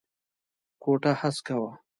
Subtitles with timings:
[0.81, 1.71] کوټه هسکه وه.